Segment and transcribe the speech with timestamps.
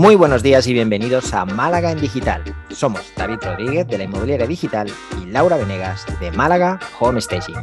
[0.00, 2.42] Muy buenos días y bienvenidos a Málaga en Digital.
[2.70, 4.90] Somos David Rodríguez de la Inmobiliaria Digital
[5.20, 7.54] y Laura Venegas de Málaga Home Staging.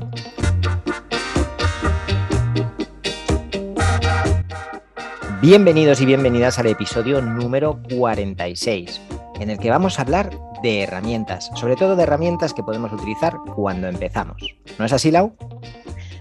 [5.42, 9.02] Bienvenidos y bienvenidas al episodio número 46,
[9.40, 10.30] en el que vamos a hablar
[10.62, 14.38] de herramientas, sobre todo de herramientas que podemos utilizar cuando empezamos.
[14.78, 15.36] ¿No es así, Lau?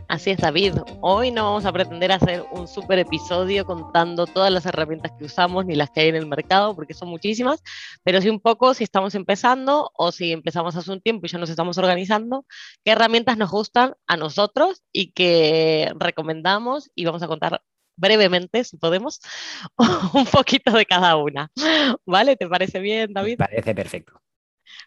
[0.08, 0.74] Así es, David.
[1.00, 5.66] Hoy no vamos a pretender hacer un super episodio contando todas las herramientas que usamos
[5.66, 7.60] ni las que hay en el mercado, porque son muchísimas,
[8.04, 11.38] pero sí un poco si estamos empezando o si empezamos hace un tiempo y ya
[11.38, 12.46] nos estamos organizando,
[12.84, 17.62] qué herramientas nos gustan a nosotros y que recomendamos y vamos a contar
[17.96, 19.20] brevemente, si podemos,
[20.14, 21.50] un poquito de cada una.
[22.06, 22.36] ¿Vale?
[22.36, 23.38] ¿Te parece bien, David?
[23.40, 24.20] Me parece perfecto.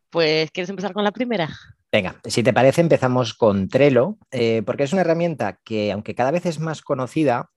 [0.09, 1.49] Pues, ¿quieres empezar con la primera?
[1.91, 6.30] Venga, si te parece, empezamos con Trello, eh, porque es una herramienta que, aunque cada
[6.30, 7.50] vez es más conocida,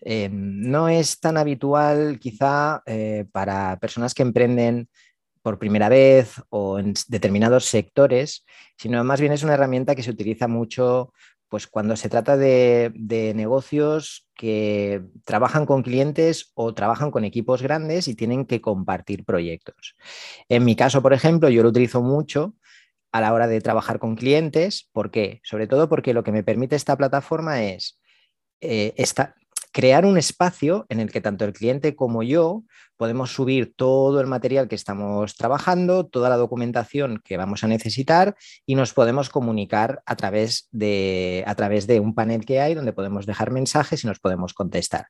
[0.00, 4.88] eh, no es tan habitual quizá eh, para personas que emprenden
[5.42, 8.44] por primera vez o en determinados sectores,
[8.76, 11.12] sino más bien es una herramienta que se utiliza mucho
[11.48, 17.62] pues, cuando se trata de, de negocios que trabajan con clientes o trabajan con equipos
[17.62, 19.96] grandes y tienen que compartir proyectos.
[20.48, 22.54] En mi caso, por ejemplo, yo lo utilizo mucho
[23.12, 24.88] a la hora de trabajar con clientes.
[24.92, 25.40] ¿Por qué?
[25.44, 28.00] Sobre todo porque lo que me permite esta plataforma es
[28.60, 28.94] eh,
[29.72, 32.64] crear un espacio en el que tanto el cliente como yo
[32.96, 38.36] podemos subir todo el material que estamos trabajando, toda la documentación que vamos a necesitar
[38.66, 42.92] y nos podemos comunicar a través de, a través de un panel que hay donde
[42.92, 45.06] podemos dejar mensajes y nos podemos contestar.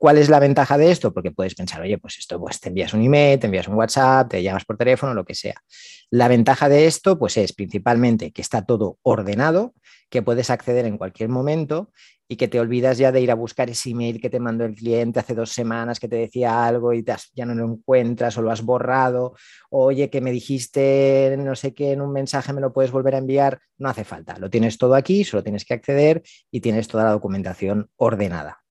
[0.00, 1.12] ¿Cuál es la ventaja de esto?
[1.12, 4.30] Porque puedes pensar, oye, pues esto, pues te envías un email, te envías un WhatsApp,
[4.30, 5.62] te llamas por teléfono, lo que sea.
[6.08, 9.74] La ventaja de esto, pues es principalmente que está todo ordenado,
[10.08, 11.90] que puedes acceder en cualquier momento
[12.26, 14.74] y que te olvidas ya de ir a buscar ese email que te mandó el
[14.74, 18.50] cliente hace dos semanas que te decía algo y ya no lo encuentras o lo
[18.50, 19.34] has borrado,
[19.68, 23.18] oye, que me dijiste no sé qué en un mensaje, me lo puedes volver a
[23.18, 27.04] enviar, no hace falta, lo tienes todo aquí, solo tienes que acceder y tienes toda
[27.04, 28.62] la documentación ordenada.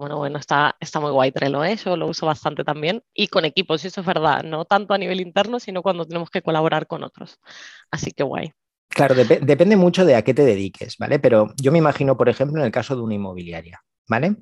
[0.00, 1.76] Bueno, bueno, está, está muy guay Trello, ¿eh?
[1.76, 5.20] yo lo uso bastante también y con equipos, eso es verdad, no tanto a nivel
[5.20, 7.38] interno, sino cuando tenemos que colaborar con otros.
[7.90, 8.50] Así que guay.
[8.88, 11.18] Claro, depende mucho de a qué te dediques, ¿vale?
[11.18, 14.36] Pero yo me imagino, por ejemplo, en el caso de una inmobiliaria, ¿vale?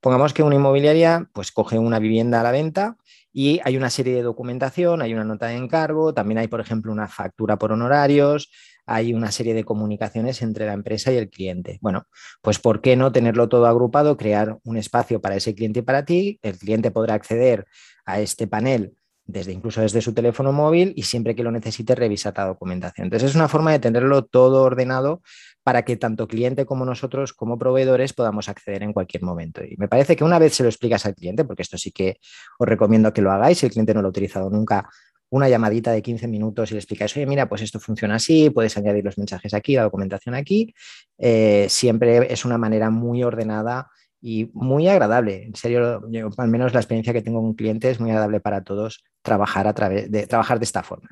[0.00, 2.96] Pongamos que una inmobiliaria pues coge una vivienda a la venta
[3.32, 6.90] y hay una serie de documentación, hay una nota de encargo, también hay, por ejemplo,
[6.90, 8.50] una factura por honorarios,
[8.88, 11.78] hay una serie de comunicaciones entre la empresa y el cliente.
[11.80, 12.06] Bueno,
[12.42, 16.04] pues ¿por qué no tenerlo todo agrupado, crear un espacio para ese cliente y para
[16.04, 16.38] ti?
[16.42, 17.66] El cliente podrá acceder
[18.04, 18.94] a este panel
[19.28, 23.04] desde incluso desde su teléfono móvil y siempre que lo necesite revisar la documentación.
[23.04, 25.20] Entonces es una forma de tenerlo todo ordenado
[25.62, 29.62] para que tanto cliente como nosotros como proveedores podamos acceder en cualquier momento.
[29.62, 32.16] Y me parece que una vez se lo explicas al cliente, porque esto sí que
[32.58, 34.88] os recomiendo que lo hagáis, si el cliente no lo ha utilizado nunca,
[35.30, 38.76] una llamadita de 15 minutos y le explicáis, oye, mira, pues esto funciona así, puedes
[38.76, 40.74] añadir los mensajes aquí, la documentación aquí.
[41.18, 43.90] Eh, siempre es una manera muy ordenada
[44.20, 45.44] y muy agradable.
[45.44, 46.02] En serio,
[46.36, 49.74] al menos la experiencia que tengo con clientes es muy agradable para todos trabajar a
[49.74, 51.10] través de trabajar de esta forma.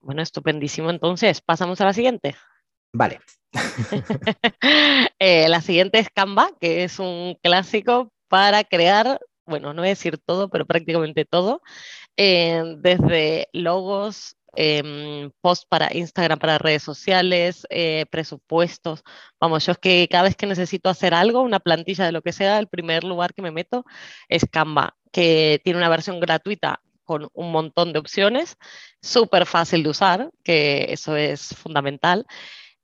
[0.00, 0.90] Bueno, estupendísimo.
[0.90, 2.34] Entonces, pasamos a la siguiente.
[2.92, 3.20] Vale.
[5.20, 9.90] Eh, la siguiente es Canva, que es un clásico para crear, bueno, no voy a
[9.90, 11.62] decir todo, pero prácticamente todo,
[12.16, 19.02] eh, desde logos, eh, post para Instagram, para redes sociales, eh, presupuestos.
[19.40, 22.32] Vamos, yo es que cada vez que necesito hacer algo, una plantilla de lo que
[22.32, 23.84] sea, el primer lugar que me meto
[24.28, 28.56] es Canva, que tiene una versión gratuita con un montón de opciones,
[29.02, 32.26] súper fácil de usar, que eso es fundamental.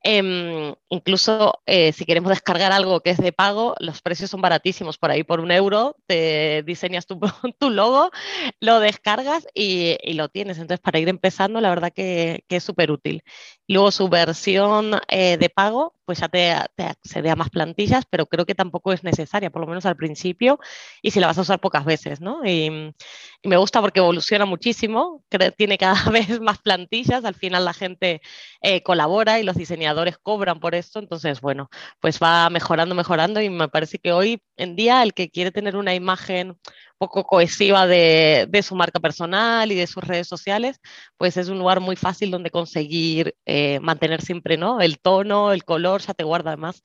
[0.03, 4.97] Em, incluso eh, si queremos descargar algo que es de pago, los precios son baratísimos.
[4.99, 7.21] Por ahí por un euro te diseñas tu,
[7.71, 8.11] logo,
[8.61, 10.59] lo descargas y, y, lo tienes.
[10.59, 13.23] Entonces, para ir empezando, la verdad que, que es súper útil.
[13.71, 18.27] Luego su versión eh, de pago, pues ya te, te, accede a más plantillas, pero
[18.27, 20.59] creo que tampoco es necesaria, por lo menos al principio,
[21.03, 22.45] y si la vas a usar pocas veces, ¿no?
[22.45, 22.93] Y,
[23.45, 25.25] me gusta porque evoluciona muchísimo,
[25.57, 28.21] tiene cada vez más plantillas, al final la gente
[28.61, 33.51] eh, colabora y los diseñadores cobran por esto, entonces, bueno, pues va mejorando, mejorando, y
[33.51, 36.59] me parece que hoy en día el que quiere tener una imagen
[37.01, 40.81] poco cohesiva de, su marca personal y de sus redes sociales,
[41.17, 44.83] pues es un lugar muy fácil donde conseguir eh, mantener siempre ¿no?
[44.83, 46.83] el tono, el color, ya te guarda además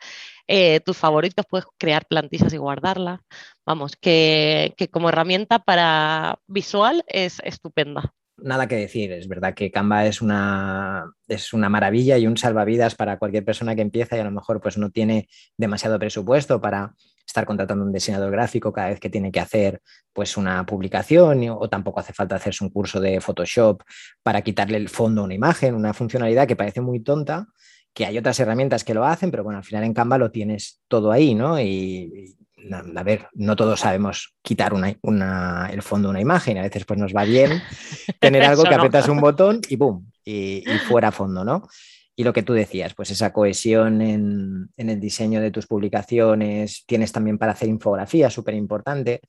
[0.48, 3.20] eh, tus favoritos, puedes crear plantillas y guardarlas.
[3.66, 8.14] Vamos, que, que como herramienta para visual es estupenda.
[8.38, 9.12] nada que decir.
[9.12, 13.76] Es verdad que Canva es una, es una maravilla y un salvavidas para cualquier persona
[13.76, 15.28] que empieza y a lo mejor pues no tiene
[15.58, 16.94] demasiado presupuesto para
[17.26, 19.82] estar contratando un diseñador gráfico cada vez que tiene que hacer
[20.14, 23.82] pues una publicación o tampoco hace falta hacerse un curso de Photoshop
[24.24, 27.48] para quitarle el fondo a una imagen, una funcionalidad que parece muy tonta,
[27.94, 30.82] que hay otras herramientas que lo hacen, pero bueno, al final en Canva lo tienes
[30.88, 31.60] todo ahí, ¿no?
[31.60, 32.36] Y,
[32.72, 37.14] a ver, no todos sabemos quitar el fondo de una imagen, a veces pues nos
[37.14, 37.62] va bien
[38.20, 40.12] tener algo que apretas un botón y ¡boom!
[40.24, 41.68] Y, y, fuera fondo, ¿no?
[42.18, 47.12] Y lo que tú decías, pues esa cohesión en, el diseño de tus publicaciones, tienes
[47.12, 49.20] también para hacer infografía, súper importante.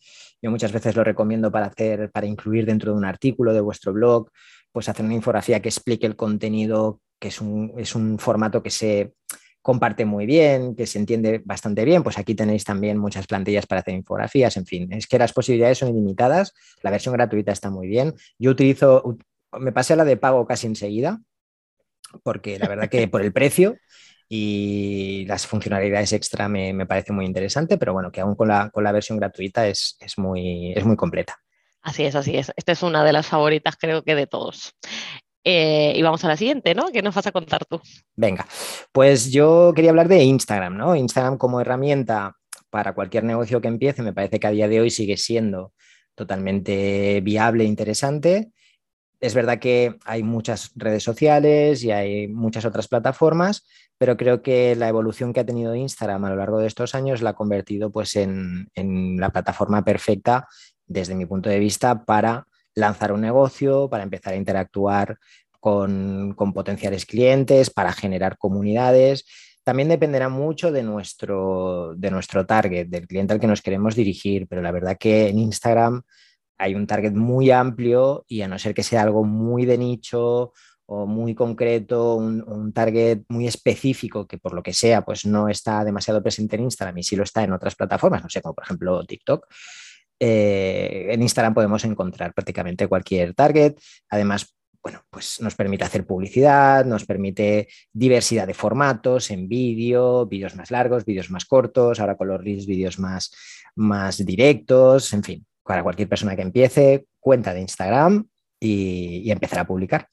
[0.41, 3.93] Yo muchas veces lo recomiendo para hacer, para incluir dentro de un artículo de vuestro
[3.93, 4.31] blog,
[4.71, 8.71] pues hacer una infografía que explique el contenido, que es un, es un formato que
[8.71, 9.15] se
[9.67, 13.81] comparte muy bien, que se entiende bastante bien, pues aquí tenéis también muchas plantillas para
[13.81, 17.89] hacer infografías, en fin, es que las posibilidades son ilimitadas, la versión gratuita está muy
[17.89, 18.15] bien.
[18.39, 19.19] Yo utilizo,
[19.59, 21.21] me pasé a la de pago casi enseguida,
[22.23, 23.77] porque la verdad que por el precio
[24.29, 29.19] y las funcionalidades extra me, parece muy interesante, pero bueno, que aún con la, versión
[29.19, 31.37] gratuita es, muy, es muy completa.
[31.83, 32.53] Así es, así es.
[32.57, 34.73] Esta es una de las favoritas creo que de todos.
[35.45, 36.89] Eh, y vamos a la siguiente, ¿no?
[36.91, 37.81] ¿Qué nos vas a contar tú?
[38.17, 38.45] Venga,
[38.91, 40.97] pues yo quería hablar de Instagram, ¿no?
[40.97, 42.35] Instagram como herramienta
[42.69, 45.73] para cualquier negocio que empiece, me parece que a día de hoy sigue siendo
[46.17, 48.51] totalmente viable e interesante
[49.21, 53.67] es verdad que hay muchas redes sociales y hay muchas otras plataformas,
[53.99, 57.23] pero creo que la evolución que ha tenido Instagram a lo largo de estos años
[57.23, 58.69] la ha convertido pues, en,
[59.19, 60.47] la plataforma perfecta,
[60.87, 65.19] desde mi punto de vista, para lanzar un negocio, para empezar a interactuar
[65.61, 69.25] con, con potenciales clientes, para generar comunidades.
[69.65, 74.47] También dependerá mucho de nuestro, de nuestro target, del cliente al que nos queremos dirigir,
[74.47, 76.03] pero la verdad que en Instagram
[76.59, 80.53] hay un target muy amplio y a no ser que sea algo muy de nicho
[80.87, 85.85] o muy concreto, un, target muy específico que por lo que sea pues no está
[85.85, 88.65] demasiado presente en Instagram y sí lo está en otras plataformas, no sé, como por
[88.65, 89.47] ejemplo TikTok,
[90.21, 93.75] eh, en Instagram podemos encontrar prácticamente cualquier target.
[94.09, 100.55] Además, bueno, pues nos permite hacer publicidad, nos permite diversidad de formatos en vídeo, vídeos
[100.55, 103.33] más largos, vídeos más cortos, ahora con los reels, vídeos más,
[103.75, 108.29] más directos, en fin, para cualquier persona que empiece, cuenta de Instagram
[108.61, 110.09] y, empezar a publicar.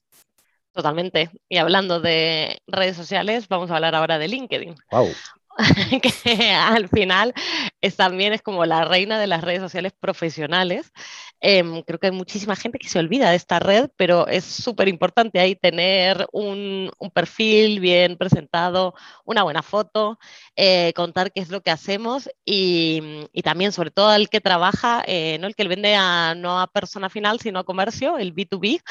[0.71, 1.29] Totalmente.
[1.47, 4.75] Y hablando de redes sociales, vamos a hablar ahora de LinkedIn.
[4.91, 5.09] Wow.
[6.01, 7.33] que al final
[7.81, 10.91] es, también es como la reina de las redes sociales profesionales.
[11.45, 14.87] Em, creo que hay muchísima gente que se olvida de esta red, pero es súper
[14.87, 18.93] importante ahí tener un, un, perfil bien presentado,
[19.25, 20.17] una buena foto,
[20.55, 25.03] eh, contar qué es lo que hacemos y, y también sobre todo el que trabaja,
[25.05, 28.81] eh, no el que vende a, no a persona final, sino a comercio, el B2B,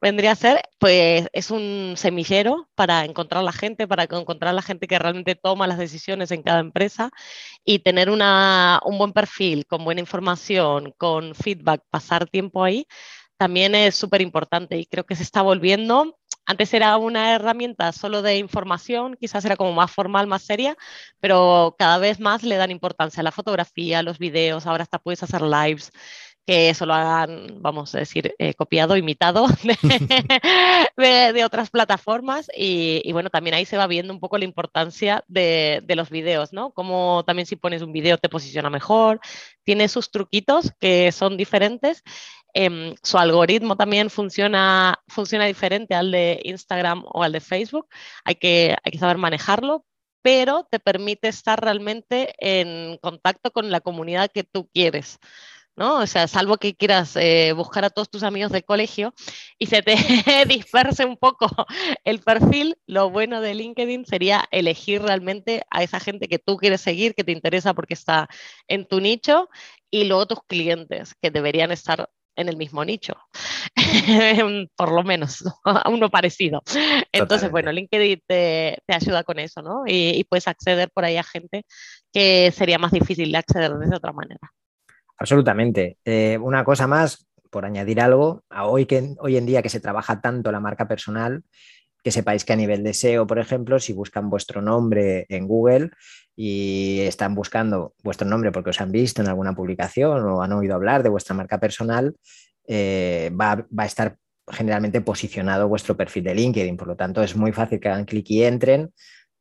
[0.00, 4.86] vendría a ser, pues es un semillero para encontrar la gente, para encontrar la gente
[4.86, 7.10] que realmente toma las decisiones en cada empresa
[7.64, 12.86] y tener una, un buen perfil con buena información, con feedback, pasar tiempo ahí,
[13.36, 16.18] también es súper importante y creo que se está volviendo.
[16.46, 20.76] Antes era una herramienta solo de información, quizás era como más formal, más seria,
[21.20, 25.00] pero cada vez más le dan importancia a la fotografía, a los videos, ahora hasta
[25.00, 25.90] puedes hacer lives
[26.46, 29.48] que eso lo hagan, vamos a decir, eh, copiado, imitado
[30.96, 32.48] de, otras plataformas.
[32.56, 36.70] Y, bueno, también ahí se va viendo un poco la importancia de, los videos, ¿no?
[36.70, 39.20] Como también si pones un video te posiciona mejor,
[39.64, 42.04] tiene sus truquitos que son diferentes.
[42.54, 47.88] Em, su algoritmo también funciona, funciona diferente al de Instagram o al de Facebook.
[48.24, 49.84] Hay que, hay que saber manejarlo,
[50.22, 55.18] pero te permite estar realmente en contacto con la comunidad que tú quieres.
[55.76, 55.98] ¿No?
[55.98, 59.14] O sea, salvo que quieras eh, buscar a todos tus amigos del colegio
[59.58, 59.94] y se te
[60.48, 61.48] disperse un poco
[62.04, 66.80] el perfil, lo bueno de LinkedIn sería elegir realmente a esa gente que tú quieres
[66.80, 68.28] seguir, que te interesa porque está
[68.68, 69.48] en tu nicho,
[69.90, 73.14] y luego tus clientes, que deberían estar en el mismo nicho,
[74.76, 76.62] por lo menos, a uno parecido.
[77.12, 79.84] Entonces, bueno, LinkedIn te, ayuda con eso, ¿no?
[79.86, 81.64] Y, y puedes acceder por ahí a gente
[82.12, 84.52] que sería más difícil de acceder de otra manera.
[85.18, 85.98] Absolutamente.
[86.04, 89.80] Eh, una cosa más, por añadir algo, a hoy, que, hoy en día que se
[89.80, 91.42] trabaja tanto la marca personal,
[92.02, 95.90] que sepáis que a nivel de SEO, por ejemplo, si buscan vuestro nombre en Google
[96.36, 100.74] y están buscando vuestro nombre porque os han visto en alguna publicación o han oído
[100.74, 102.14] hablar de vuestra marca personal,
[102.68, 104.16] eh, va, va a estar
[104.48, 106.76] generalmente posicionado vuestro perfil de LinkedIn.
[106.76, 108.92] Por lo tanto, es muy fácil que hagan clic y entren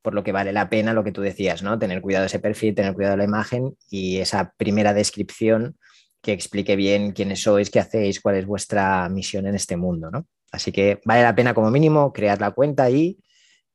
[0.06, 1.80] por lo que vale la pena lo que tú decías, ¿no?
[1.80, 5.80] Tener cuidado de ese perfil, tener cuidado de la imagen y esa primera descripción
[6.22, 10.28] que explique bien quiénes sois, qué hacéis, cuál es vuestra misión en este mundo, ¿no?
[10.52, 13.18] Así que vale la pena como mínimo crear la cuenta y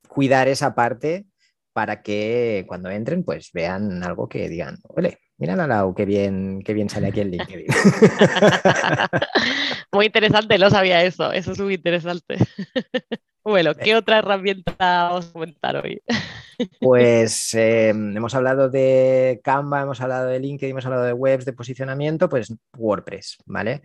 [0.06, 1.26] cuidar esa parte
[1.72, 6.62] para que cuando entren pues vean algo que digan, ole, mira la Lau, qué bien,
[6.64, 7.66] qué bien sale aquí el LinkedIn.
[9.92, 12.36] muy interesante, no sabía eso, eso es muy interesante.
[13.42, 16.02] Bueno, ¿qué otra herramienta vamos a comentar hoy?
[16.78, 21.54] Pues eh, hemos hablado de Canva, hemos hablado de LinkedIn, hemos hablado de webs de
[21.54, 23.80] posicionamiento, pues WordPress, ¿vale?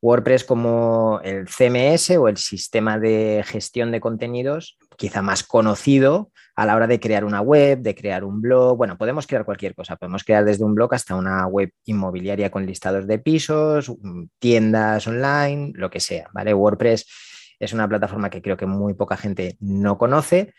[0.00, 6.66] WordPress como el CMS o el sistema de gestión de contenidos, quizá más conocido a
[6.66, 8.76] la hora de crear una web, de crear un blog.
[8.76, 12.64] Bueno, podemos crear cualquier cosa, podemos crear desde un blog hasta una web inmobiliaria con
[12.64, 13.92] listados de pisos,
[14.38, 16.54] tiendas online, lo que sea, ¿vale?
[16.54, 17.06] WordPress
[17.60, 20.54] es una plataforma que creo que muy poca gente no conoce.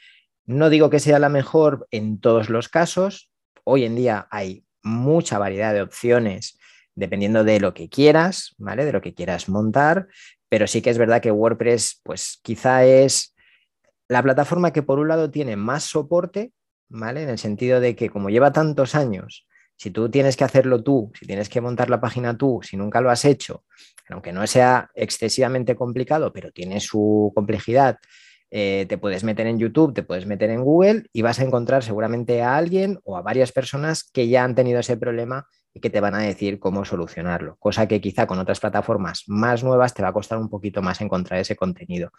[0.45, 3.31] No digo que sea la mejor en todos los casos.
[3.63, 6.57] Hoy en día hay mucha variedad de opciones
[6.95, 8.85] dependiendo de lo que quieras, ¿vale?
[8.85, 10.07] De lo que quieras montar,
[10.49, 13.35] pero sí que es verdad que WordPress, pues quizá es
[14.07, 16.51] la plataforma que por un lado tiene más soporte,
[16.89, 17.23] ¿vale?
[17.23, 19.47] En el sentido de que como lleva tantos años,
[19.81, 23.01] si tú tienes que hacerlo tú, si tienes que montar la página tú, si nunca
[23.01, 23.63] lo has hecho,
[24.09, 27.97] aunque no sea excesivamente complicado, pero tiene su complejidad,
[28.51, 31.83] eh, te puedes meter en YouTube, te puedes meter en Google y vas a encontrar
[31.83, 35.89] seguramente a alguien o a varias personas que ya han tenido ese problema y que
[35.89, 40.03] te van a decir cómo solucionarlo, cosa que quizá con otras plataformas más nuevas te
[40.03, 42.11] va a costar un poquito más encontrar ese contenido.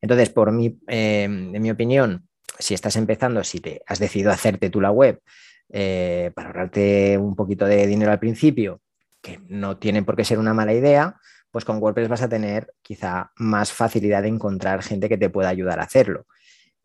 [0.00, 2.26] Entonces, por mi, eh, en mi opinión,
[2.58, 5.22] si estás empezando, si te has decidido hacerte tú la web
[5.70, 8.80] eh, para ahorrarte un poquito de dinero al principio
[9.20, 11.16] que no tiene por qué ser una mala idea,
[11.50, 15.48] pues con WordPress vas a tener quizá más facilidad de encontrar gente que te pueda
[15.48, 16.26] ayudar a hacerlo.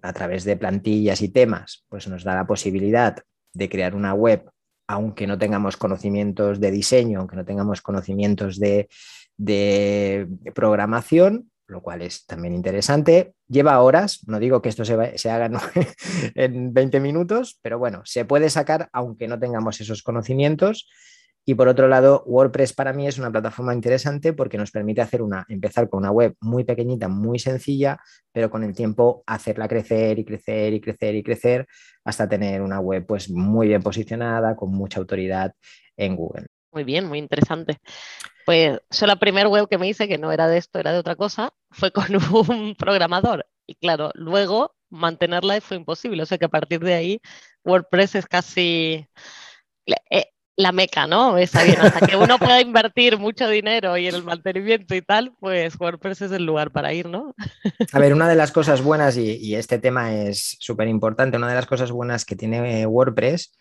[0.02, 3.18] A través de plantillas y temas, pues nos da la posibilidad
[3.54, 4.50] de crear una web,
[4.88, 8.88] aunque no tengamos conocimientos de diseño, aunque no tengamos conocimientos de,
[10.56, 13.34] programación, lo cual es también interesante.
[13.52, 14.94] Lleva horas, no digo que esto se,
[15.30, 15.50] haga
[16.36, 20.88] en 20 minutos, pero bueno, se puede sacar aunque no tengamos esos conocimientos
[21.44, 25.24] y por otro lado, WordPress para mí es una plataforma interesante porque nos permite hacer
[25.24, 28.00] una, empezar con una web muy pequeñita, muy sencilla,
[28.32, 31.68] pero con el tiempo hacerla crecer y crecer y crecer y crecer
[32.06, 35.54] hasta tener una web pues muy bien posicionada, con mucha autoridad
[35.98, 36.46] en Google.
[36.72, 37.78] Muy bien, muy interesante.
[38.46, 41.00] Pues yo la primera web que me hice, que no era de esto, era de
[41.00, 42.06] otra cosa, fue con
[42.50, 43.48] un programador.
[43.68, 46.24] Y claro, luego mantenerla fue imposible.
[46.24, 47.22] O sea que a partir de ahí,
[47.64, 49.08] WordPress es casi...
[50.10, 50.26] Eh,
[50.62, 51.38] la meca, ¿no?
[51.38, 55.34] Está bien, hasta que uno pueda invertir mucho dinero y en el mantenimiento y tal,
[55.40, 57.34] pues WordPress es el lugar para ir, ¿no?
[57.92, 61.56] A ver, una de las cosas buenas, y, este tema es súper importante, una de
[61.56, 63.52] las cosas buenas que tiene WordPress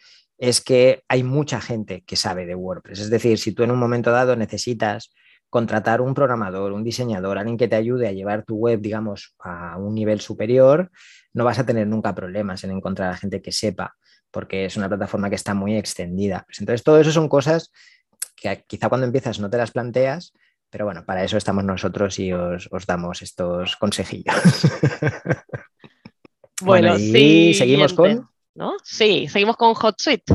[0.41, 3.01] es que hay mucha gente que sabe de WordPress.
[3.01, 5.13] Es decir, si tú en un momento dado necesitas
[5.51, 9.77] contratar un programador, un diseñador, alguien que te ayude a llevar tu web, digamos, a
[9.77, 10.91] un nivel superior,
[11.35, 13.95] no vas a tener nunca problemas en encontrar a gente que sepa
[14.31, 16.45] porque es una plataforma que está muy extendida.
[16.47, 17.71] Pues entonces, todo eso son cosas
[18.35, 20.33] que quizá cuando empiezas no te las planteas,
[20.71, 24.35] pero bueno, para eso estamos nosotros y os, damos estos consejillos.
[26.63, 27.55] Bueno, sí.
[27.55, 28.29] Seguimos con.
[28.55, 28.77] ¿No?
[28.85, 30.35] Sí, seguimos con HotSuite,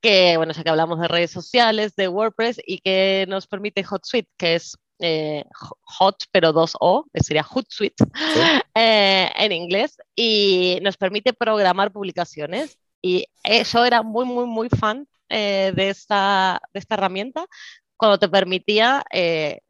[0.00, 4.28] que bueno, ya que hablamos de redes sociales, de WordPress y que nos permite HotSuite,
[4.36, 5.44] que es eh,
[5.84, 8.04] hot, pero dos O, que sería Hootsuite
[8.74, 13.26] eh, en inglés, y nos permite programar publicaciones y
[13.72, 17.46] yo era muy, muy, muy fan eh, de, esta, de esta herramienta
[17.96, 19.60] cuando te permitía eh,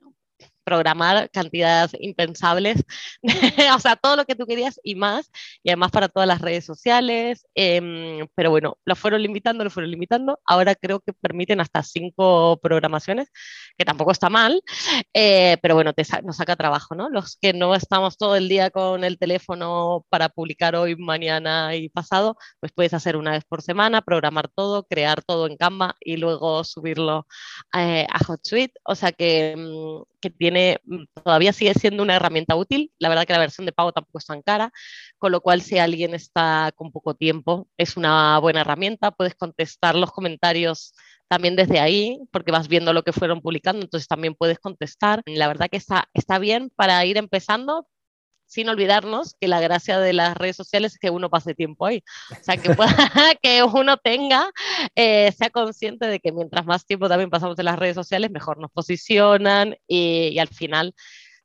[0.65, 2.85] programar cantidades impensables,
[3.77, 5.31] o sea, todo lo que tú querías y más,
[5.63, 9.91] y además para todas las redes sociales, em, pero bueno, lo fueron limitando, lo fueron
[9.91, 13.29] limitando, ahora creo que permiten hasta cinco programaciones,
[13.77, 14.63] que tampoco está mal,
[15.15, 17.09] eh, pero bueno, te nos saca trabajo, ¿no?
[17.09, 21.89] Los que no estamos todo el día con el teléfono para publicar hoy, mañana y
[21.89, 26.17] pasado, pues puedes hacer una vez por semana, programar todo, crear todo en Canva y
[26.17, 27.27] luego subirlo
[27.77, 32.57] eh, a HotSuite, o sea que, mm, que tiene Mm, todavía sigue siendo una herramienta
[32.57, 32.93] útil.
[32.99, 34.73] La verdad que la versión de pago tampoco es tan cara,
[35.19, 39.11] con lo cual si alguien está con poco tiempo, es una buena herramienta.
[39.13, 40.95] Puedes contestar los comentarios
[41.29, 45.23] también desde ahí, porque vas viendo lo que fueron publicando, entonces también puedes contestar.
[45.27, 47.89] La verdad que está, está bien para ir empezando,
[48.53, 52.05] sin olvidarnos que la gracia de las redes sociales es que uno pase tiempo ahí.
[52.31, 52.69] O sea, que,
[53.43, 54.51] que uno tenga,
[54.95, 58.59] eh, sea consciente de que mientras más tiempo también pasamos en las redes sociales, mejor
[58.59, 60.95] nos posicionan y, al final,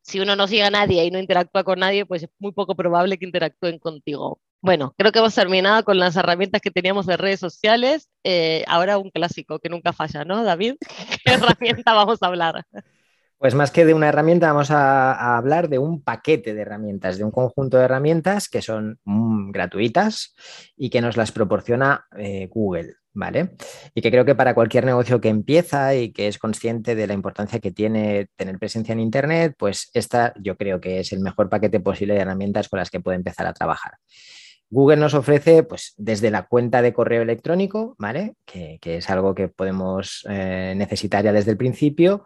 [0.02, 2.76] si uno no sigue a nadie y no interactúa con nadie, pues es muy poco
[2.76, 4.42] probable que interactúen contigo.
[4.60, 8.10] Bueno, creo que hemos terminado con las herramientas que teníamos de redes sociales.
[8.26, 10.76] Eh, ahora un clásico que nunca falla, ¿no, David?
[11.24, 12.66] ¿Qué herramienta vamos a hablar?
[13.40, 17.24] Pues más que de una herramienta, vamos a, hablar de un paquete de herramientas, de
[17.24, 20.36] un conjunto de herramientas que son mm, gratuitas
[20.76, 22.96] y que nos las proporciona eh, Google.
[23.20, 23.56] ¿Vale?
[23.96, 27.16] Y que creo que para cualquier negocio que empieza y que es consciente de la
[27.16, 31.50] importancia que tiene tener presencia en Internet, pues esta yo creo que es el mejor
[31.50, 33.94] paquete posible de herramientas con las que puede empezar a trabajar.
[34.70, 38.36] Google nos ofrece, pues, desde la cuenta de correo electrónico, ¿vale?
[38.46, 42.26] Que, es algo que podemos eh, necesitar ya desde el principio,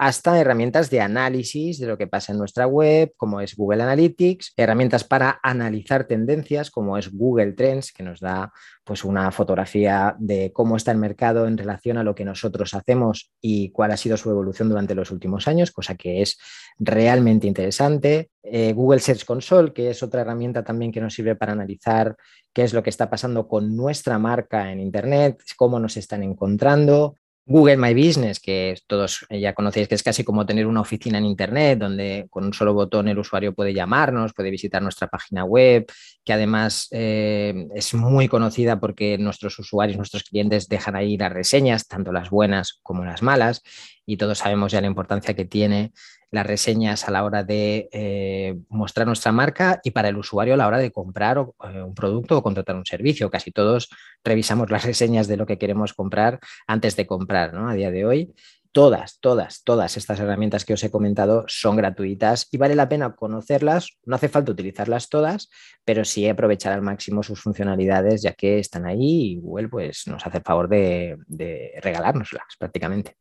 [0.00, 4.54] hasta herramientas de análisis de lo que pasa en nuestra web, como es Google Analytics,
[4.56, 8.50] herramientas para analizar tendencias, como es Google Trends, que nos da
[8.82, 13.30] pues una fotografía de cómo está el mercado en relación a lo que nosotros hacemos
[13.42, 16.38] y cuál ha sido su evolución durante los últimos años, cosa que es
[16.78, 18.30] realmente interesante.
[18.42, 22.16] Eh, Google Search Console, que es otra herramienta también que nos sirve para analizar
[22.54, 27.16] qué es lo que está pasando con nuestra marca en Internet, cómo nos están encontrando.
[27.50, 31.24] Google My Business, que todos ya conocéis que es casi como tener una oficina en
[31.24, 35.84] Internet, donde con un solo botón el usuario puede llamarnos, puede visitar nuestra página web,
[36.24, 41.88] que además eh, es muy conocida porque nuestros usuarios, nuestros clientes dejan ahí las reseñas,
[41.88, 43.62] tanto las buenas como las malas,
[44.06, 45.90] y todos sabemos ya la importancia que tiene
[46.30, 50.56] las reseñas a la hora de eh, mostrar nuestra marca y para el usuario a
[50.56, 53.30] la hora de comprar eh, un producto o contratar un servicio.
[53.30, 53.88] Casi todos
[54.24, 57.68] revisamos las reseñas de lo que queremos comprar antes de comprar, ¿no?
[57.68, 58.34] A día de hoy.
[58.72, 63.16] Todas, todas, todas estas herramientas que os he comentado son gratuitas y vale la pena
[63.16, 63.98] conocerlas.
[64.04, 65.50] No hace falta utilizarlas todas,
[65.84, 70.24] pero sí aprovechar al máximo sus funcionalidades, ya que están ahí y Google pues, nos
[70.24, 73.16] hace el favor de, de regalárnoslas prácticamente.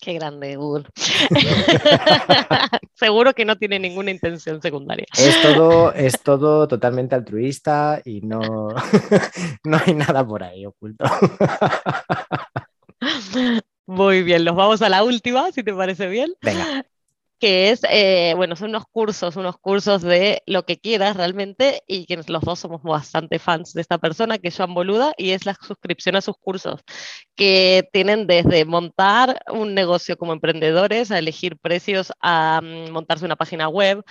[0.00, 0.86] Qué grande Google.
[2.94, 5.06] Seguro que no tiene ninguna intención secundaria.
[5.16, 8.40] Es todo, es todo totalmente altruista y no,
[9.64, 11.04] no hay nada por ahí oculto.
[13.86, 16.32] Muy bien, los vamos a la última, si te parece bien.
[16.42, 16.84] Venga
[17.44, 22.06] que es, eh, bueno, son unos cursos, unos cursos de lo que quieras realmente, y
[22.06, 25.44] que los dos somos bastante fans de esta persona, que es Joan Boluda, y es
[25.44, 26.80] la suscripción a sus cursos,
[27.36, 33.36] que tienen desde montar un negocio como emprendedores, a elegir precios, a mm, montarse una
[33.36, 34.02] página web,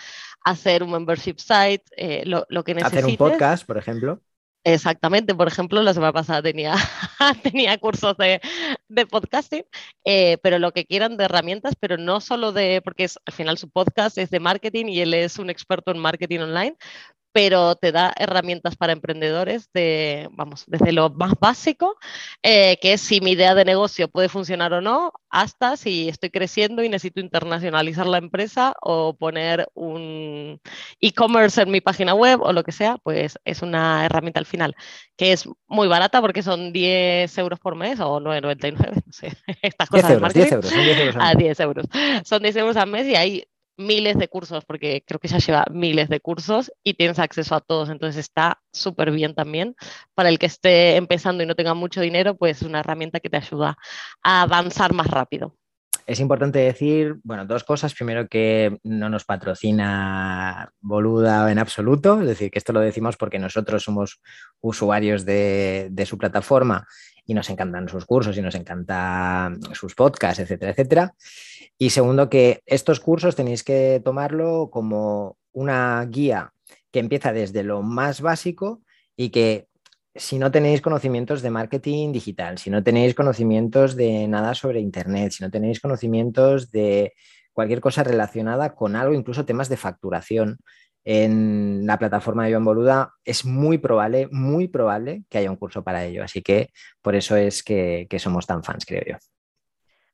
[0.46, 3.04] hacer un membership site, eh, lo, lo, que necesites.
[3.04, 4.22] Hacer un podcast, por ejemplo.
[4.66, 6.74] Exactamente, por ejemplo, la semana pasada tenía,
[7.44, 8.40] tenía cursos de,
[8.88, 9.66] de podcasting,
[10.06, 13.58] eh, pero lo que quieran de herramientas, pero no solo de, porque es, al final
[13.58, 16.78] su podcast es de marketing y él es un experto en marketing online,
[17.34, 21.98] pero te da herramientas para emprendedores de, vamos, desde lo más básico,
[22.44, 26.30] eh, que es si mi idea de negocio puede funcionar o no, hasta si estoy
[26.30, 30.62] creciendo y necesito internacionalizar la empresa o poner un
[31.02, 34.76] e-commerce en mi página web o lo que sea, pues es una herramienta al final
[35.18, 39.90] que es muy barata porque son 10 euros por mes o 9,99, no sé, estas
[39.90, 41.16] cosas 10 euros, 10 euros, son 10 euros.
[41.20, 41.86] Ah, 10 euros.
[42.26, 43.44] Son 10 euros al mes y hay
[43.78, 47.62] miles de cursos, porque creo que ya lleva miles de cursos y tienes acceso a
[47.62, 49.76] todos, entonces está súper bien también.
[50.14, 53.30] Para el que esté empezando y no tenga mucho dinero, pues es una herramienta que
[53.30, 53.78] te ayuda
[54.24, 55.56] a avanzar más rápido.
[56.06, 57.94] Es importante decir, bueno, dos cosas.
[57.94, 63.40] Primero, que no nos patrocina Boluda en absoluto, es decir, que esto lo decimos porque
[63.40, 64.20] nosotros somos
[64.60, 66.86] usuarios de, de su plataforma
[67.26, 71.16] y nos encantan sus cursos y nos encantan sus podcasts, etcétera, etcétera.
[71.78, 76.54] Y segundo, que estos cursos tenéis que tomarlo como una guía
[76.92, 78.82] que empieza desde lo más básico
[79.16, 79.68] y que
[80.16, 85.32] si no tenéis conocimientos de marketing digital, si no tenéis conocimientos de nada sobre Internet,
[85.32, 87.14] si no tenéis conocimientos de
[87.52, 90.60] cualquier cosa relacionada con algo, incluso temas de facturación,
[91.06, 95.84] en la plataforma de Joan Boluda, es muy probable, muy probable que haya un curso
[95.84, 96.24] para ello.
[96.24, 96.70] Así que
[97.02, 99.18] por eso es que, somos tan fans, creo yo.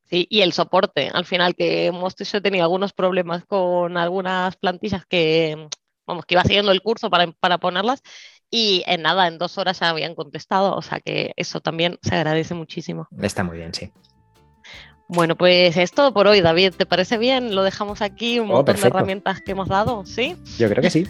[0.05, 5.67] Sí, y el soporte, al final que hemos tenido algunos problemas con algunas plantillas que,
[6.07, 8.01] vamos, que iba siguiendo el curso para, para ponerlas
[8.49, 12.15] y en nada, en dos horas ya habían contestado, o sea que eso también se
[12.15, 13.07] agradece muchísimo.
[13.21, 13.91] Está muy bien, sí.
[15.11, 16.75] Bueno, pues es todo por hoy, David.
[16.77, 17.55] ¿Te parece bien?
[17.55, 20.35] Lo dejamos aquí, un oh, montón de herramientas que hemos dado, ¿sí?
[20.59, 21.07] Yo creo que sí.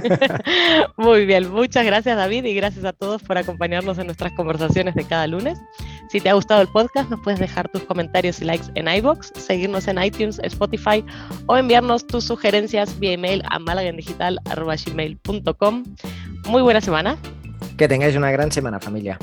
[0.96, 5.04] Muy bien, muchas gracias, David, y gracias a todos por acompañarnos en nuestras conversaciones de
[5.04, 5.58] cada lunes.
[6.10, 9.32] Si te ha gustado el podcast, nos puedes dejar tus comentarios y likes en iBox,
[9.34, 11.04] seguirnos en iTunes, Spotify
[11.46, 15.84] o enviarnos tus sugerencias vía email a malagendigital.com.
[16.46, 17.18] Muy buena semana.
[17.76, 19.18] Que tengáis una gran semana, familia.